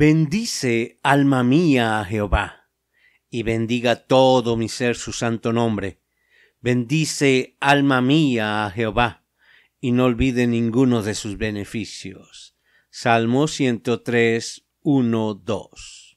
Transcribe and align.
Bendice, 0.00 1.00
alma 1.02 1.42
mía, 1.42 1.98
a 1.98 2.04
Jehová, 2.04 2.70
y 3.30 3.42
bendiga 3.42 3.96
todo 3.96 4.56
mi 4.56 4.68
ser 4.68 4.94
su 4.94 5.12
santo 5.12 5.52
nombre. 5.52 5.98
Bendice, 6.60 7.56
alma 7.58 8.00
mía, 8.00 8.64
a 8.64 8.70
Jehová, 8.70 9.24
y 9.80 9.90
no 9.90 10.04
olvide 10.04 10.46
ninguno 10.46 11.02
de 11.02 11.16
sus 11.16 11.36
beneficios. 11.36 12.54
Salmo 12.90 13.48
103, 13.48 14.68
1, 14.82 15.34
2. 15.34 16.07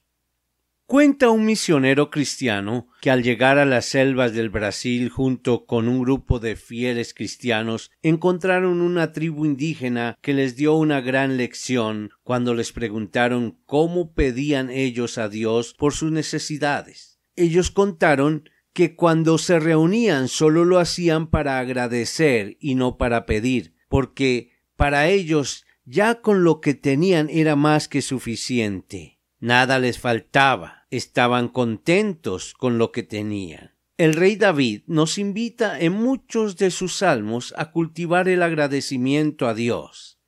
Cuenta 0.92 1.30
un 1.30 1.46
misionero 1.46 2.10
cristiano 2.10 2.90
que 3.00 3.12
al 3.12 3.24
llegar 3.24 3.58
a 3.60 3.64
las 3.64 3.86
selvas 3.86 4.34
del 4.34 4.50
Brasil 4.50 5.08
junto 5.08 5.66
con 5.66 5.88
un 5.88 6.02
grupo 6.02 6.38
de 6.38 6.58
fieles 6.58 7.14
cristianos 7.14 7.92
encontraron 8.02 8.82
una 8.82 9.14
tribu 9.14 9.46
indígena 9.46 10.18
que 10.22 10.34
les 10.34 10.58
dio 10.58 10.76
una 10.76 11.00
gran 11.00 11.38
lección 11.38 12.10
cuando 12.24 12.54
les 12.54 12.74
preguntaron 12.74 13.58
cómo 13.66 14.12
pedían 14.12 14.70
ellos 14.70 15.18
a 15.18 15.30
Dios 15.30 15.74
por 15.78 15.94
sus 15.94 16.12
necesidades. 16.12 17.22
Ellos 17.38 17.72
contaron 17.72 18.50
que 18.74 18.98
cuando 18.98 19.38
se 19.38 19.62
reunían 19.62 20.28
solo 20.28 20.66
lo 20.66 20.78
hacían 20.78 21.28
para 21.30 21.60
agradecer 21.60 22.58
y 22.60 22.76
no 22.76 22.98
para 22.98 23.26
pedir, 23.26 23.76
porque 23.88 24.52
para 24.76 25.08
ellos 25.08 25.64
ya 25.86 26.20
con 26.20 26.44
lo 26.44 26.60
que 26.60 26.74
tenían 26.74 27.30
era 27.30 27.56
más 27.56 27.88
que 27.88 28.02
suficiente. 28.02 29.20
Nada 29.40 29.80
les 29.80 29.98
faltaba 29.98 30.81
estaban 30.92 31.48
contentos 31.48 32.54
con 32.54 32.78
lo 32.78 32.92
que 32.92 33.02
tenían. 33.02 33.72
El 33.98 34.14
rey 34.14 34.36
David 34.36 34.82
nos 34.88 35.18
invita 35.18 35.80
en 35.80 35.94
muchos 35.94 36.58
de 36.58 36.70
sus 36.70 36.98
salmos 36.98 37.54
a 37.58 37.72
cultivar 37.72 38.28
el 38.28 38.44
agradecimiento 38.44 39.48
a 39.48 39.54
Dios. 39.54 40.20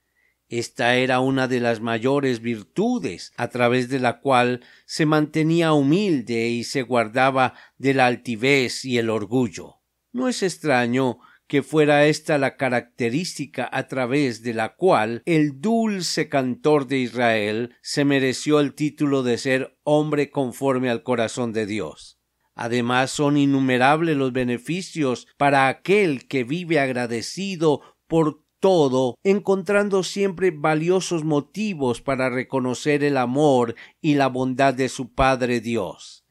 Esta 0.47 0.95
era 0.95 1.19
una 1.19 1.47
de 1.47 1.59
las 1.59 1.81
mayores 1.81 2.39
virtudes 2.39 3.33
a 3.37 3.47
través 3.47 3.89
de 3.89 3.99
la 3.99 4.19
cual 4.19 4.63
se 4.85 5.05
mantenía 5.05 5.73
humilde 5.73 6.49
y 6.49 6.63
se 6.63 6.83
guardaba 6.83 7.55
de 7.77 7.95
la 7.95 8.05
altivez 8.05 8.85
y 8.85 8.99
el 8.99 9.09
orgullo. 9.09 9.81
No 10.11 10.27
es 10.29 10.43
extraño 10.43 11.17
que 11.53 11.61
fuera 11.61 12.07
esta 12.07 12.39
la 12.39 12.57
característica 12.57 13.69
a 13.71 13.87
través 13.87 14.41
de 14.41 14.55
la 14.55 14.73
cual 14.73 15.21
el 15.27 15.61
dulce 15.61 16.27
cantor 16.27 16.87
de 16.87 16.97
Israel 16.97 17.75
se 17.83 18.05
mereció 18.05 18.59
el 18.59 18.73
título 18.73 19.21
de 19.21 19.37
ser 19.37 19.77
hombre 19.83 20.31
conforme 20.31 20.89
al 20.89 21.03
corazón 21.03 21.53
de 21.53 21.67
Dios. 21.67 22.19
Además 22.55 23.11
son 23.11 23.37
innumerables 23.37 24.17
los 24.17 24.33
beneficios 24.33 25.27
para 25.37 25.67
aquel 25.67 26.27
que 26.27 26.43
vive 26.43 26.79
agradecido 26.79 27.81
por 28.07 28.41
todo, 28.59 29.19
encontrando 29.23 30.01
siempre 30.01 30.49
valiosos 30.49 31.23
motivos 31.23 32.01
para 32.01 32.31
reconocer 32.31 33.03
el 33.03 33.15
amor 33.15 33.75
y 34.01 34.15
la 34.15 34.25
bondad 34.25 34.73
de 34.73 34.89
su 34.89 35.13
Padre 35.13 35.61
Dios. 35.61 36.25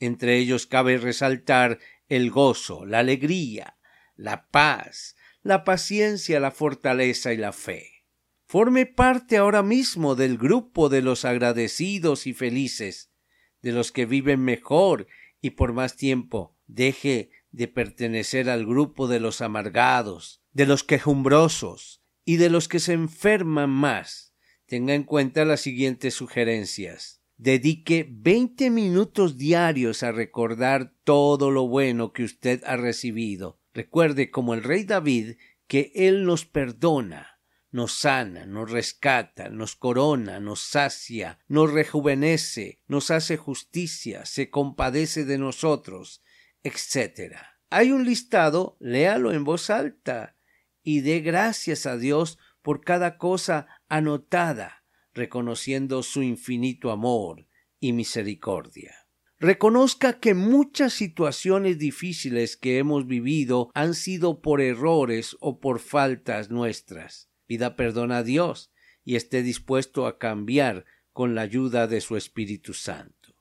Entre 0.00 0.36
ellos 0.36 0.66
cabe 0.66 0.98
resaltar 0.98 1.78
el 2.08 2.30
gozo, 2.30 2.84
la 2.84 2.98
alegría, 2.98 3.75
la 4.16 4.48
paz, 4.48 5.16
la 5.42 5.64
paciencia, 5.64 6.40
la 6.40 6.50
fortaleza 6.50 7.32
y 7.32 7.36
la 7.36 7.52
fe. 7.52 8.04
Forme 8.46 8.86
parte 8.86 9.36
ahora 9.36 9.62
mismo 9.62 10.14
del 10.14 10.38
grupo 10.38 10.88
de 10.88 11.02
los 11.02 11.24
agradecidos 11.24 12.26
y 12.26 12.32
felices, 12.32 13.10
de 13.62 13.72
los 13.72 13.92
que 13.92 14.06
viven 14.06 14.40
mejor 14.40 15.06
y 15.40 15.50
por 15.50 15.72
más 15.72 15.96
tiempo. 15.96 16.56
Deje 16.66 17.30
de 17.50 17.68
pertenecer 17.68 18.50
al 18.50 18.66
grupo 18.66 19.08
de 19.08 19.20
los 19.20 19.40
amargados, 19.40 20.42
de 20.52 20.66
los 20.66 20.84
quejumbrosos 20.84 22.02
y 22.24 22.36
de 22.36 22.50
los 22.50 22.68
que 22.68 22.80
se 22.80 22.92
enferman 22.92 23.70
más. 23.70 24.34
Tenga 24.66 24.94
en 24.94 25.04
cuenta 25.04 25.44
las 25.44 25.60
siguientes 25.60 26.14
sugerencias. 26.14 27.22
Dedique 27.36 28.08
veinte 28.10 28.70
minutos 28.70 29.36
diarios 29.36 30.02
a 30.02 30.10
recordar 30.10 30.94
todo 31.04 31.50
lo 31.50 31.68
bueno 31.68 32.12
que 32.12 32.24
usted 32.24 32.62
ha 32.64 32.76
recibido 32.76 33.60
Recuerde 33.76 34.30
como 34.30 34.54
el 34.54 34.62
rey 34.62 34.84
David 34.84 35.36
que 35.66 35.92
Él 35.94 36.24
nos 36.24 36.46
perdona, 36.46 37.42
nos 37.70 37.92
sana, 37.92 38.46
nos 38.46 38.70
rescata, 38.70 39.50
nos 39.50 39.76
corona, 39.76 40.40
nos 40.40 40.60
sacia, 40.60 41.40
nos 41.46 41.70
rejuvenece, 41.70 42.80
nos 42.86 43.10
hace 43.10 43.36
justicia, 43.36 44.24
se 44.24 44.48
compadece 44.48 45.26
de 45.26 45.36
nosotros, 45.36 46.22
etc. 46.62 47.36
Hay 47.68 47.92
un 47.92 48.06
listado, 48.06 48.78
léalo 48.80 49.34
en 49.34 49.44
voz 49.44 49.68
alta 49.68 50.38
y 50.82 51.02
dé 51.02 51.20
gracias 51.20 51.84
a 51.84 51.98
Dios 51.98 52.38
por 52.62 52.80
cada 52.82 53.18
cosa 53.18 53.66
anotada, 53.90 54.84
reconociendo 55.12 56.02
su 56.02 56.22
infinito 56.22 56.90
amor 56.90 57.46
y 57.78 57.92
misericordia. 57.92 59.05
Reconozca 59.38 60.18
que 60.18 60.32
muchas 60.32 60.94
situaciones 60.94 61.78
difíciles 61.78 62.56
que 62.56 62.78
hemos 62.78 63.06
vivido 63.06 63.70
han 63.74 63.94
sido 63.94 64.40
por 64.40 64.62
errores 64.62 65.36
o 65.40 65.60
por 65.60 65.78
faltas 65.78 66.50
nuestras. 66.50 67.28
Pida 67.46 67.76
perdón 67.76 68.12
a 68.12 68.22
Dios 68.22 68.72
y 69.04 69.16
esté 69.16 69.42
dispuesto 69.42 70.06
a 70.06 70.18
cambiar 70.18 70.86
con 71.12 71.34
la 71.34 71.42
ayuda 71.42 71.86
de 71.86 72.00
su 72.00 72.16
Espíritu 72.16 72.72
Santo. 72.72 73.34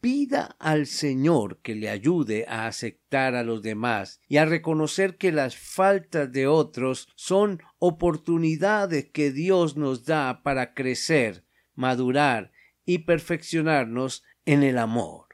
Pida 0.00 0.56
al 0.58 0.86
Señor 0.86 1.60
que 1.62 1.76
le 1.76 1.88
ayude 1.88 2.44
a 2.48 2.66
aceptar 2.66 3.36
a 3.36 3.44
los 3.44 3.62
demás 3.62 4.20
y 4.26 4.38
a 4.38 4.44
reconocer 4.44 5.16
que 5.16 5.30
las 5.30 5.56
faltas 5.56 6.32
de 6.32 6.48
otros 6.48 7.08
son 7.14 7.62
oportunidades 7.78 9.10
que 9.12 9.30
Dios 9.30 9.76
nos 9.76 10.04
da 10.04 10.42
para 10.42 10.74
crecer, 10.74 11.44
madurar 11.76 12.50
y 12.84 12.98
perfeccionarnos 12.98 14.24
en 14.44 14.62
el 14.62 14.78
amor. 14.78 15.26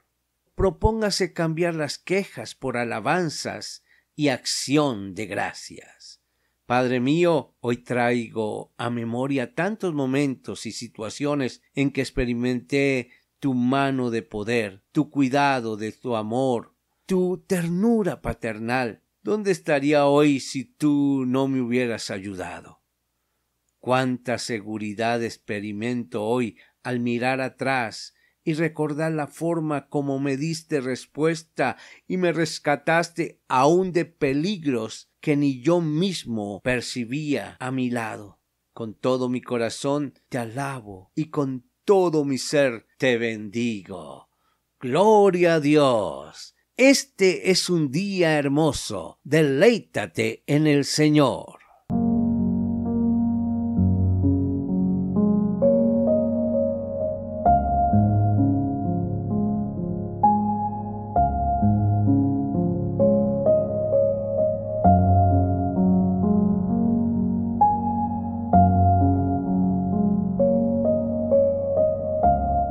Propóngase 0.55 1.33
cambiar 1.33 1.75
las 1.75 1.99
quejas 1.99 2.55
por 2.55 2.77
alabanzas 2.77 3.85
y 4.15 4.29
acción 4.29 5.15
de 5.15 5.27
gracias. 5.27 6.21
Padre 6.67 7.01
mío, 7.01 7.55
hoy 7.61 7.79
traigo 7.79 8.75
a 8.77 8.91
memoria 8.91 9.55
tantos 9.55 9.95
momentos 9.95 10.67
y 10.67 10.73
situaciones 10.73 11.63
en 11.75 11.93
que 11.93 12.03
experimenté 12.03 13.11
tu 13.39 13.55
mano 13.55 14.11
de 14.11 14.23
poder, 14.23 14.83
tu 14.93 15.09
cuidado 15.09 15.77
de 15.77 15.93
tu 15.93 16.17
amor, 16.17 16.75
tu 17.07 17.39
ternura 17.47 18.21
paternal. 18.21 19.03
¿Dónde 19.23 19.51
estaría 19.51 20.07
hoy 20.07 20.41
si 20.41 20.65
tú 20.65 21.25
no 21.27 21.49
me 21.49 21.61
hubieras 21.61 22.11
ayudado? 22.11 22.83
Cuánta 23.79 24.39
seguridad 24.39 25.23
experimento 25.23 26.25
hoy 26.25 26.59
al 26.83 27.01
mirar 27.01 27.41
atrás 27.41 28.15
y 28.49 28.55
recordar 28.55 29.13
la 29.13 29.27
forma 29.27 29.91
como 29.91 30.19
me 30.19 30.39
diste 30.39 30.81
respuesta 30.81 31.77
y 32.07 32.17
me 32.17 32.33
rescataste 32.33 33.43
aún 33.47 33.93
de 33.93 34.07
peligros 34.07 35.11
que 35.21 35.37
ni 35.37 35.61
yo 35.61 35.83
mismo 35.83 36.63
percibía 36.65 37.59
a 37.61 37.71
mi 37.71 37.91
lado. 37.91 38.41
Con 38.73 38.95
todo 38.95 39.29
mi 39.29 39.43
corazón 39.43 40.15
te 40.31 40.39
alabo 40.39 41.13
y 41.15 41.27
con 41.27 41.69
todo 41.85 42.25
mi 42.25 42.39
ser 42.39 42.87
te 42.97 43.19
bendigo. 43.19 44.31
Gloria 44.81 45.57
a 45.57 45.61
Dios. 45.61 46.55
Este 46.75 47.51
es 47.51 47.69
un 47.69 47.91
día 47.91 48.39
hermoso. 48.39 49.21
Deleítate 49.25 50.43
en 50.47 50.67
el 50.67 50.87
Señor. 50.87 51.58